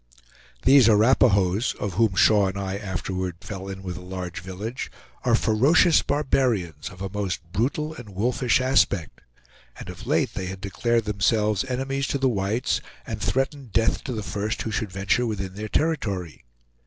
These 0.63 0.87
Arapahoes, 0.89 1.75
of 1.79 1.93
whom 1.93 2.15
Shaw 2.15 2.47
and 2.47 2.57
I 2.57 2.75
afterward 2.75 3.35
fell 3.41 3.67
in 3.67 3.83
with 3.83 3.97
a 3.97 4.01
large 4.01 4.39
village, 4.39 4.89
are 5.23 5.35
ferocious 5.35 6.01
barbarians, 6.01 6.89
of 6.89 7.03
a 7.03 7.09
most 7.13 7.39
brutal 7.51 7.93
and 7.93 8.09
wolfish 8.09 8.59
aspect, 8.59 9.21
and 9.77 9.89
of 9.89 10.07
late 10.07 10.33
they 10.33 10.47
had 10.47 10.59
declared 10.59 11.05
themselves 11.05 11.63
enemies 11.65 12.07
to 12.07 12.17
the 12.17 12.29
whites, 12.29 12.81
and 13.05 13.21
threatened 13.21 13.73
death 13.73 14.03
to 14.05 14.11
the 14.13 14.23
first 14.23 14.63
who 14.63 14.71
should 14.71 14.91
venture 14.91 15.27
within 15.27 15.53
their 15.53 15.69
territory. 15.69 16.45